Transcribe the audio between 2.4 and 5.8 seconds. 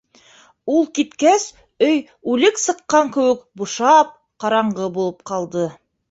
сыҡҡан кеүек, бушап, ҡараңғы булып ҡалды.